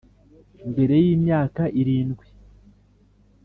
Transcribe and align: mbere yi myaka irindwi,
mbere 0.71 0.95
yi 1.05 1.13
myaka 1.23 1.63
irindwi, 1.81 2.27